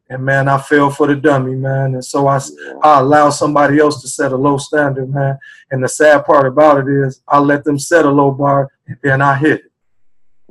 And 0.08 0.24
man, 0.24 0.48
I 0.48 0.58
fell 0.58 0.90
for 0.90 1.08
the 1.08 1.16
dummy, 1.16 1.56
man. 1.56 1.94
And 1.94 2.04
so 2.04 2.28
I, 2.28 2.40
I 2.82 3.00
allow 3.00 3.30
somebody 3.30 3.80
else 3.80 4.00
to 4.02 4.08
set 4.08 4.32
a 4.32 4.36
low 4.36 4.56
standard, 4.56 5.12
man. 5.12 5.36
And 5.70 5.82
the 5.82 5.88
sad 5.88 6.24
part 6.24 6.46
about 6.46 6.78
it 6.78 6.88
is 6.88 7.22
I 7.26 7.40
let 7.40 7.64
them 7.64 7.78
set 7.78 8.04
a 8.04 8.10
low 8.10 8.30
bar 8.30 8.70
and 8.86 8.96
then 9.02 9.20
I 9.20 9.34
hit 9.36 9.60
it. 9.64 9.72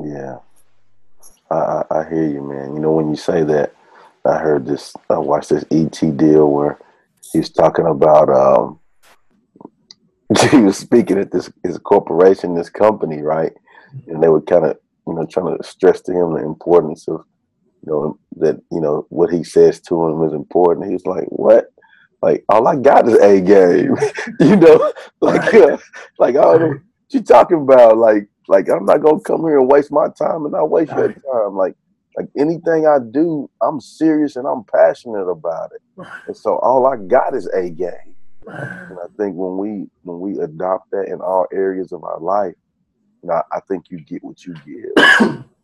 Yeah, 0.04 0.40
I, 1.50 1.56
I 1.56 2.00
I 2.00 2.10
hear 2.10 2.28
you, 2.28 2.42
man. 2.42 2.74
You 2.76 2.82
know, 2.82 2.92
when 2.92 3.10
you 3.10 3.16
say 3.16 3.44
that, 3.44 3.74
I 4.26 4.38
heard 4.40 4.66
this. 4.66 4.94
I 5.10 5.18
watched 5.20 5.50
this 5.50 5.64
ET 5.72 6.18
deal 6.18 6.52
where 6.52 6.78
he 7.32 7.40
was 7.40 7.50
talking 7.50 7.86
about. 7.86 8.30
um 8.30 8.80
He 10.52 10.58
was 10.58 10.78
speaking 10.78 11.18
at 11.20 11.32
this 11.32 11.50
his 11.64 11.78
corporation, 11.78 12.56
this 12.56 12.70
company, 12.70 13.22
right? 13.22 13.54
And 14.08 14.22
they 14.22 14.28
were 14.28 14.42
kind 14.42 14.66
of, 14.66 14.78
you 15.08 15.14
know, 15.14 15.26
trying 15.26 15.56
to 15.58 15.64
stress 15.64 16.02
to 16.02 16.12
him 16.12 16.34
the 16.34 16.44
importance 16.44 17.08
of, 17.08 17.24
you 17.86 17.92
know, 17.92 18.20
that 18.38 18.62
you 18.72 18.82
know 18.82 19.06
what 19.10 19.32
he 19.32 19.44
says 19.44 19.80
to 19.82 20.06
him 20.06 20.24
is 20.24 20.34
important. 20.34 20.92
He's 20.92 21.06
like, 21.06 21.26
"What? 21.28 21.72
Like 22.22 22.44
all 22.50 22.68
I 22.68 22.76
got 22.76 23.08
is 23.08 23.16
a 23.16 23.40
game, 23.40 23.96
you 24.40 24.56
know, 24.56 24.92
like 25.22 25.54
uh, 25.54 25.78
like 26.18 26.36
all 26.36 26.58
the, 26.58 26.68
what 26.68 26.80
you 27.10 27.22
talking 27.22 27.62
about? 27.62 27.98
Like 27.98 28.28
like 28.48 28.68
I'm 28.70 28.86
not 28.86 29.02
gonna 29.02 29.20
come 29.20 29.42
here 29.42 29.60
and 29.60 29.72
waste 29.72 29.92
my 29.92 30.08
time 30.18 30.44
and 30.44 30.52
not 30.52 30.70
waste 30.70 30.92
your 30.92 31.14
time. 31.14 31.56
Like 31.56 31.76
like 32.18 32.28
anything 32.38 32.88
I 32.88 32.98
do, 33.00 33.50
I'm 33.62 33.80
serious 33.80 34.38
and 34.38 34.48
I'm 34.48 34.64
passionate 34.64 35.30
about 35.30 35.72
it. 35.76 36.08
And 36.28 36.36
so 36.36 36.58
all 36.60 36.88
I 36.88 36.96
got 36.98 37.36
is 37.36 37.48
a 37.48 37.70
game. 37.70 38.16
And 38.48 38.98
I 39.00 39.08
think 39.18 39.36
when 39.36 39.58
we 39.58 39.88
when 40.04 40.20
we 40.20 40.40
adopt 40.40 40.92
that 40.92 41.08
in 41.08 41.20
all 41.22 41.46
areas 41.54 41.92
of 41.92 42.04
our 42.04 42.20
life, 42.20 42.56
you 43.22 43.30
know, 43.30 43.42
I 43.52 43.60
think 43.68 43.86
you 43.90 44.00
get 44.00 44.24
what 44.24 44.46
you 44.46 44.56
give. 44.66 45.46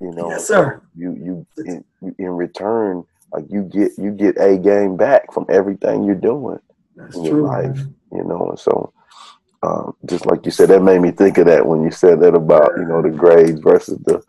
You 0.00 0.12
know, 0.12 0.28
Yes, 0.30 0.46
sir. 0.46 0.82
you 0.96 1.12
you 1.12 1.46
in, 1.64 1.84
you- 2.02 2.14
in 2.18 2.28
return, 2.30 3.04
like 3.32 3.44
you 3.50 3.62
get 3.62 3.92
you 3.98 4.10
get 4.10 4.36
a 4.38 4.58
game 4.58 4.96
back 4.96 5.32
from 5.32 5.46
everything 5.48 6.04
you're 6.04 6.14
doing 6.14 6.58
That's 6.96 7.16
in 7.16 7.24
your 7.24 7.34
true, 7.34 7.46
life, 7.48 7.76
man. 7.76 7.94
you 8.12 8.24
know. 8.24 8.48
And 8.50 8.58
so, 8.58 8.92
um, 9.62 9.94
just 10.06 10.26
like 10.26 10.44
you 10.44 10.50
said, 10.50 10.68
that 10.70 10.82
made 10.82 11.00
me 11.00 11.10
think 11.10 11.38
of 11.38 11.46
that 11.46 11.66
when 11.66 11.82
you 11.82 11.90
said 11.90 12.20
that 12.20 12.34
about 12.34 12.72
you 12.76 12.84
know 12.84 13.02
the 13.02 13.10
grades 13.10 13.60
versus 13.60 13.98
the 14.04 14.22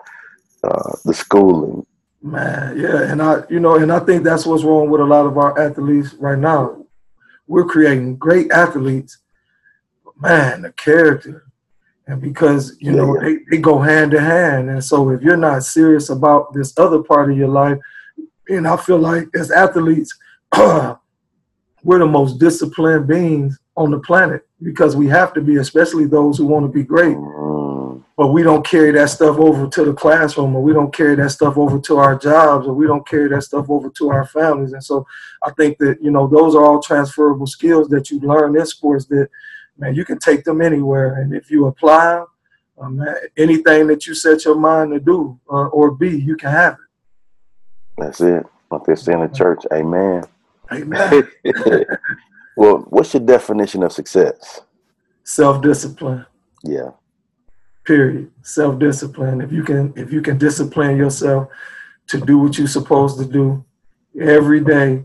uh, 0.63 0.95
the 1.05 1.13
schooling. 1.13 1.85
Man, 2.21 2.79
yeah, 2.79 3.11
and 3.11 3.21
I, 3.21 3.43
you 3.49 3.59
know, 3.59 3.75
and 3.75 3.91
I 3.91 3.99
think 3.99 4.23
that's 4.23 4.45
what's 4.47 4.63
wrong 4.63 4.89
with 4.89 5.01
a 5.01 5.05
lot 5.05 5.25
of 5.27 5.37
our 5.37 5.59
athletes 5.59 6.13
right 6.15 6.39
now. 6.39 6.85
We're 7.47 7.65
creating 7.65 8.15
great 8.17 8.51
athletes, 8.51 9.19
but 10.03 10.19
man, 10.19 10.63
the 10.63 10.71
character, 10.71 11.44
and 12.07 12.21
because 12.21 12.77
you 12.79 12.91
Yeah, 12.91 12.97
know 12.97 13.15
yeah. 13.15 13.21
they, 13.21 13.37
they 13.51 13.57
go 13.57 13.79
hand 13.79 14.11
to 14.11 14.21
hand, 14.21 14.69
and 14.69 14.83
so 14.83 15.09
if 15.09 15.21
you're 15.21 15.37
not 15.37 15.63
serious 15.63 16.09
about 16.09 16.53
this 16.53 16.77
other 16.77 17.01
part 17.03 17.31
of 17.31 17.37
your 17.37 17.47
life, 17.47 17.77
and 18.49 18.67
I 18.67 18.77
feel 18.77 18.97
like 18.99 19.27
as 19.35 19.51
athletes, 19.51 20.17
we're 21.83 21.99
the 21.99 22.05
most 22.05 22.39
disciplined 22.39 23.07
beings 23.07 23.57
on 23.77 23.91
the 23.91 23.99
planet 23.99 24.47
because 24.61 24.95
we 24.95 25.07
have 25.07 25.33
to 25.33 25.41
be, 25.41 25.57
especially 25.57 26.05
those 26.05 26.37
who 26.37 26.45
want 26.45 26.65
to 26.65 26.71
be 26.71 26.83
great. 26.83 27.15
Mm, 27.17 28.03
but 28.17 28.27
we 28.29 28.43
don't 28.43 28.65
carry 28.65 28.91
that 28.91 29.09
stuff 29.09 29.37
over 29.37 29.67
to 29.67 29.85
the 29.85 29.93
classroom 29.93 30.55
or 30.55 30.63
we 30.63 30.73
don't 30.73 30.93
carry 30.93 31.15
that 31.15 31.31
stuff 31.31 31.57
over 31.57 31.79
to 31.79 31.97
our 31.97 32.17
jobs 32.17 32.65
or 32.67 32.73
we 32.73 32.87
don't 32.87 33.07
carry 33.07 33.27
that 33.29 33.41
stuff 33.43 33.69
over 33.69 33.89
to 33.89 34.09
our 34.09 34.25
families. 34.25 34.73
And 34.73 34.83
so 34.83 35.05
i 35.43 35.51
think 35.51 35.77
that 35.79 35.97
you 36.01 36.11
know 36.11 36.27
those 36.27 36.55
are 36.55 36.63
all 36.65 36.81
transferable 36.81 37.45
skills 37.47 37.87
that 37.89 38.09
you 38.09 38.19
learn 38.21 38.57
in 38.57 38.65
sports 38.65 39.05
that 39.05 39.29
man 39.77 39.95
you 39.95 40.05
can 40.05 40.17
take 40.19 40.43
them 40.43 40.61
anywhere 40.61 41.15
and 41.21 41.33
if 41.33 41.49
you 41.51 41.65
apply 41.67 42.15
them 42.15 42.25
um, 42.77 43.01
anything 43.37 43.87
that 43.87 44.05
you 44.05 44.13
set 44.13 44.43
your 44.45 44.55
mind 44.55 44.91
to 44.91 44.99
do 44.99 45.39
uh, 45.49 45.67
or 45.67 45.91
be 45.91 46.09
you 46.09 46.35
can 46.35 46.51
have 46.51 46.73
it. 46.73 46.79
that's 47.97 48.21
it. 48.21 48.45
Like 48.71 48.83
they 48.85 48.95
say 48.95 49.13
in 49.13 49.21
the 49.21 49.27
church, 49.29 49.63
Amen. 49.71 50.23
amen 50.73 51.27
well, 52.57 52.79
what's 52.89 53.13
your 53.13 53.23
definition 53.23 53.83
of 53.83 53.91
success? 53.93 54.61
self-discipline 55.23 56.25
Yeah. 56.63 56.91
period 57.85 58.31
self-discipline 58.43 59.41
if 59.41 59.51
you 59.51 59.63
can 59.63 59.91
if 59.95 60.11
you 60.11 60.21
can 60.21 60.37
discipline 60.37 60.97
yourself 60.97 61.47
to 62.07 62.19
do 62.19 62.37
what 62.37 62.57
you're 62.57 62.67
supposed 62.67 63.17
to 63.17 63.25
do 63.25 63.63
every 64.19 64.59
day 64.59 65.03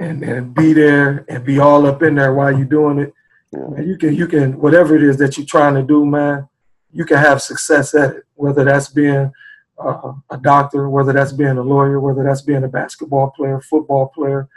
and, 0.00 0.22
and 0.24 0.52
be 0.54 0.72
there 0.72 1.24
and 1.28 1.44
be 1.44 1.58
all 1.60 1.86
up 1.86 2.02
in 2.02 2.14
there 2.16 2.34
while 2.34 2.50
you're 2.56 2.64
doing 2.64 2.98
it 2.98 3.12
Yeah. 3.52 3.66
man, 3.68 3.88
you 3.88 3.96
can 3.96 4.14
you 4.14 4.26
can 4.26 4.58
whatever 4.58 4.94
it 4.94 5.02
is 5.02 5.16
that 5.18 5.36
you're 5.36 5.46
trying 5.46 5.74
to 5.74 5.82
do 5.82 6.06
man 6.06 6.48
you 6.92 7.04
can 7.04 7.18
have 7.18 7.42
success 7.42 7.94
at 7.94 8.16
it 8.16 8.22
whether 8.34 8.64
that's 8.64 8.88
being 8.88 9.32
uh, 9.78 10.12
a 10.30 10.38
doctor 10.38 10.88
whether 10.88 11.12
that's 11.12 11.32
being 11.32 11.58
a 11.58 11.62
lawyer 11.62 11.98
whether 11.98 12.22
that's 12.22 12.42
being 12.42 12.64
a 12.64 12.68
basketball 12.68 13.30
player 13.30 13.60
football 13.60 14.08
player 14.08 14.48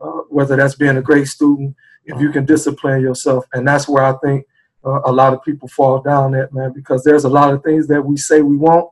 uh, 0.00 0.22
whether 0.28 0.56
that's 0.56 0.74
being 0.74 0.96
a 0.96 1.02
great 1.02 1.28
student 1.28 1.74
if 2.06 2.20
you 2.20 2.30
can 2.30 2.44
discipline 2.44 3.00
yourself. 3.00 3.44
And 3.52 3.68
that's 3.68 3.86
where 3.88 4.02
i 4.02 4.14
think 4.24 4.46
uh, 4.84 5.00
a 5.04 5.12
lot 5.12 5.32
of 5.32 5.44
people 5.44 5.68
fall 5.68 6.00
down 6.00 6.34
at 6.34 6.52
man 6.52 6.72
because 6.72 7.04
there's 7.04 7.24
a 7.24 7.28
lot 7.28 7.52
of 7.54 7.62
things 7.62 7.86
that 7.86 8.02
we 8.02 8.16
say 8.16 8.40
we 8.40 8.56
want 8.56 8.90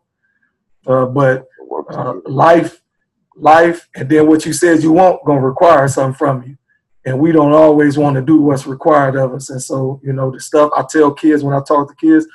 uh, 0.89 1.05
but 1.07 1.47
uh, 1.91 2.15
life, 2.25 2.83
life, 3.37 3.89
and 3.95 4.09
then 4.09 4.27
what 4.27 4.45
you 4.47 4.53
said 4.53 4.83
you 4.83 4.93
want 4.93 5.25
gonna 5.25 5.41
require 5.41 5.87
something 5.87 6.17
from 6.17 6.43
you, 6.45 6.57
and 7.05 7.19
we 7.19 7.33
don't 7.33 7.53
always 7.53 7.97
want 7.97 8.17
to 8.17 8.23
do 8.23 8.41
what's 8.41 8.67
required 8.67 9.17
of 9.17 9.33
us. 9.33 9.51
And 9.51 9.63
so, 9.63 10.01
you 10.03 10.13
know, 10.13 10.31
the 10.31 10.41
stuff 10.41 10.71
I 10.77 10.85
tell 10.89 11.13
kids 11.13 11.43
when 11.43 11.55
I 11.55 11.63
talk 11.63 11.89
to 11.89 11.95
kids, 11.95 12.27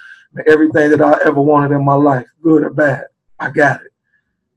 everything 0.47 0.89
that 0.91 1.01
I 1.01 1.19
ever 1.25 1.41
wanted 1.41 1.75
in 1.75 1.85
my 1.85 1.93
life, 1.93 2.25
good 2.41 2.63
or 2.63 2.71
bad, 2.71 3.05
I 3.39 3.49
got 3.49 3.81
it. 3.81 3.91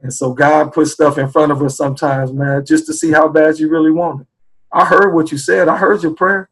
And 0.03 0.13
so 0.13 0.33
God 0.33 0.73
puts 0.73 0.93
stuff 0.93 1.19
in 1.19 1.29
front 1.29 1.53
of 1.53 1.63
us 1.63 1.77
sometimes, 1.77 2.33
man, 2.33 2.65
just 2.65 2.87
to 2.87 2.95
see 2.95 3.11
how 3.11 3.29
bad 3.29 3.59
you 3.59 3.69
really 3.69 3.91
want 3.91 4.23
it. 4.23 4.27
I 4.73 4.85
heard 4.85 5.15
what 5.15 5.33
you 5.33 5.39
said. 5.39 5.69
I 5.69 5.77
heard 5.77 6.03
your 6.03 6.15
prayer. 6.15 6.51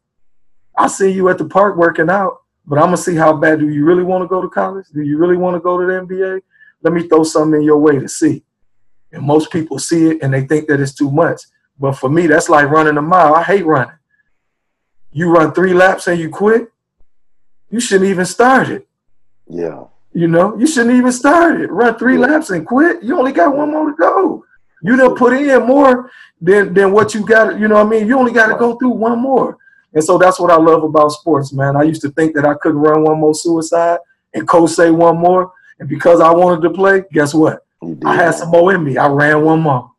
I 0.77 0.87
see 0.87 1.11
you 1.11 1.29
at 1.29 1.37
the 1.37 1.45
park 1.45 1.77
working 1.77 2.09
out, 2.09 2.41
but 2.65 2.77
I'm 2.77 2.85
gonna 2.85 2.97
see 2.97 3.15
how 3.15 3.33
bad 3.33 3.59
do 3.59 3.69
you 3.69 3.85
really 3.85 4.03
want 4.03 4.23
to 4.23 4.27
go 4.27 4.41
to 4.41 4.49
college? 4.49 4.87
Do 4.93 5.01
you 5.01 5.17
really 5.17 5.37
want 5.37 5.55
to 5.55 5.59
go 5.61 5.79
to 5.79 5.85
the 5.85 5.93
NBA? 6.05 6.41
let 6.85 6.93
me 6.93 7.07
throw 7.07 7.23
something 7.23 7.61
in 7.61 7.65
your 7.65 7.79
way 7.79 7.97
to 7.97 8.07
see. 8.07 8.43
And 9.11 9.23
most 9.23 9.51
people 9.51 9.79
see 9.79 10.11
it 10.11 10.19
and 10.21 10.31
they 10.31 10.45
think 10.45 10.67
that 10.67 10.79
it's 10.79 10.93
too 10.93 11.09
much. 11.09 11.41
But 11.79 11.93
for 11.93 12.09
me, 12.09 12.27
that's 12.27 12.49
like 12.49 12.69
running 12.69 12.97
a 12.97 13.01
mile. 13.01 13.33
I 13.35 13.43
hate 13.43 13.65
running. 13.65 13.95
You 15.11 15.31
run 15.31 15.53
three 15.53 15.73
laps 15.73 16.07
and 16.07 16.19
you 16.19 16.29
quit, 16.29 16.71
you 17.69 17.79
shouldn't 17.79 18.09
even 18.09 18.25
start 18.25 18.69
it. 18.69 18.87
Yeah. 19.47 19.85
You 20.13 20.27
know, 20.27 20.57
you 20.57 20.67
shouldn't 20.67 20.95
even 20.95 21.11
start 21.11 21.59
it. 21.59 21.71
Run 21.71 21.97
three 21.97 22.13
Yeah. 22.19 22.27
laps 22.27 22.49
and 22.49 22.65
quit. 22.65 23.03
You 23.03 23.17
only 23.17 23.31
got 23.31 23.55
one 23.55 23.71
more 23.71 23.89
to 23.89 23.95
go. 23.95 24.43
You 24.81 24.95
done 24.95 25.15
put 25.15 25.33
in 25.33 25.65
more 25.65 26.09
than 26.39 26.73
than 26.73 26.91
what 26.91 27.13
you 27.13 27.25
got. 27.25 27.59
You 27.59 27.67
know 27.67 27.75
what 27.75 27.87
I 27.87 27.89
mean? 27.89 28.07
You 28.07 28.17
only 28.19 28.31
got 28.31 28.47
to 28.47 28.55
go 28.55 28.75
through 28.75 28.89
one 28.91 29.19
more. 29.19 29.57
And 29.93 30.03
so 30.03 30.17
that's 30.17 30.39
what 30.39 30.51
I 30.51 30.57
love 30.57 30.83
about 30.83 31.09
sports, 31.13 31.53
man. 31.53 31.75
I 31.77 31.83
used 31.83 32.01
to 32.01 32.09
think 32.11 32.35
that 32.35 32.45
I 32.45 32.53
couldn't 32.55 32.79
run 32.79 33.03
one 33.03 33.19
more 33.19 33.33
suicide 33.33 33.99
and 34.33 34.47
coach 34.47 34.71
say 34.71 34.91
one 34.91 35.17
more. 35.17 35.51
And 35.79 35.87
because 35.89 36.19
I 36.19 36.29
wanted 36.31 36.61
to 36.63 36.69
play, 36.69 37.03
guess 37.11 37.33
what? 37.33 37.65
I 38.05 38.15
had 38.15 38.31
some 38.35 38.49
more 38.49 38.73
in 38.73 38.83
me. 38.83 38.97
I 38.97 39.07
ran 39.07 39.43
one 39.43 39.61
more. 39.61 39.91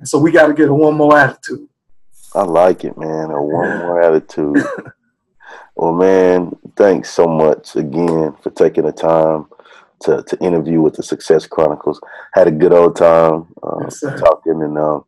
And 0.00 0.08
so 0.08 0.18
we 0.18 0.32
got 0.32 0.48
to 0.48 0.54
get 0.54 0.68
a 0.68 0.74
one 0.74 0.94
more 0.94 1.16
attitude. 1.16 1.68
I 2.34 2.42
like 2.42 2.84
it, 2.84 2.96
man. 2.96 3.30
A 3.30 3.42
one 3.42 3.78
more 3.78 4.02
attitude. 4.02 4.56
well, 5.76 5.92
man, 5.92 6.56
thanks 6.76 7.10
so 7.10 7.26
much 7.26 7.76
again 7.76 8.34
for 8.42 8.50
taking 8.50 8.84
the 8.84 8.92
time 8.92 9.46
to, 10.00 10.22
to 10.22 10.38
interview 10.42 10.80
with 10.80 10.94
the 10.94 11.02
Success 11.02 11.46
Chronicles. 11.46 12.00
Had 12.32 12.48
a 12.48 12.50
good 12.50 12.72
old 12.72 12.96
time 12.96 13.46
uh, 13.62 13.80
Yes, 13.82 14.00
talking, 14.00 14.62
and 14.62 14.78
um, 14.78 15.04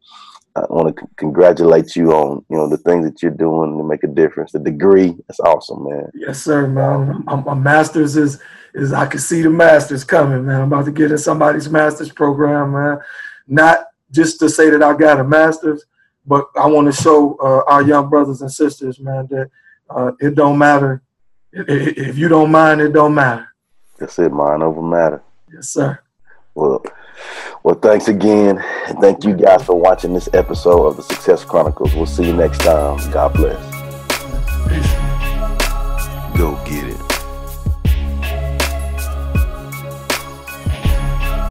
I 0.54 0.60
want 0.68 0.94
to 0.94 1.02
c- 1.02 1.08
congratulate 1.16 1.96
you 1.96 2.12
on 2.12 2.44
you 2.50 2.56
know 2.56 2.68
the 2.68 2.76
things 2.76 3.06
that 3.06 3.22
you're 3.22 3.30
doing 3.30 3.78
to 3.78 3.84
make 3.84 4.04
a 4.04 4.08
difference. 4.08 4.52
The 4.52 4.58
degree, 4.58 5.16
that's 5.26 5.40
awesome, 5.40 5.88
man. 5.88 6.10
Yes, 6.14 6.42
sir, 6.42 6.66
man. 6.66 7.24
My 7.24 7.54
master's 7.54 8.16
is 8.16 8.38
is 8.74 8.92
I 8.92 9.06
can 9.06 9.20
see 9.20 9.40
the 9.40 9.50
master's 9.50 10.04
coming, 10.04 10.44
man. 10.44 10.60
I'm 10.60 10.72
about 10.72 10.84
to 10.84 10.92
get 10.92 11.10
in 11.10 11.18
somebody's 11.18 11.70
master's 11.70 12.12
program, 12.12 12.72
man. 12.72 12.98
Not 13.46 13.86
just 14.12 14.38
to 14.40 14.48
say 14.48 14.70
that 14.70 14.82
I 14.82 14.94
got 14.94 15.18
a 15.18 15.24
master's, 15.24 15.84
but 16.26 16.46
I 16.56 16.66
want 16.66 16.86
to 16.94 17.02
show 17.02 17.34
uh, 17.42 17.62
our 17.70 17.82
young 17.82 18.08
brothers 18.08 18.42
and 18.42 18.52
sisters, 18.52 19.00
man, 19.00 19.26
that 19.30 19.50
uh, 19.90 20.12
it 20.20 20.34
don't 20.36 20.58
matter 20.58 21.02
I- 21.54 21.60
i- 21.60 21.94
if 22.08 22.16
you 22.18 22.28
don't 22.28 22.50
mind. 22.50 22.80
It 22.80 22.92
don't 22.92 23.14
matter. 23.14 23.48
That's 23.98 24.18
it, 24.18 24.30
mind 24.32 24.62
over 24.62 24.80
matter. 24.82 25.22
Yes, 25.52 25.68
sir. 25.70 25.98
Well, 26.54 26.82
well, 27.62 27.74
thanks 27.76 28.08
again, 28.08 28.58
and 28.88 28.98
thank 28.98 29.24
you 29.24 29.34
guys 29.34 29.62
for 29.64 29.74
watching 29.78 30.12
this 30.14 30.28
episode 30.32 30.86
of 30.86 30.96
the 30.96 31.02
Success 31.02 31.44
Chronicles. 31.44 31.94
We'll 31.94 32.06
see 32.06 32.26
you 32.26 32.32
next 32.34 32.58
time. 32.58 32.98
God 33.10 33.32
bless. 33.34 33.60
Go 36.36 36.56
get 36.64 36.84
it. 36.88 36.91